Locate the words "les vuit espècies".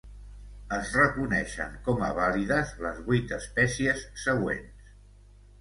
2.87-4.03